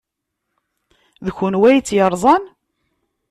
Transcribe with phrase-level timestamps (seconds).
[1.25, 2.43] D kenwi ay tt-yerẓan?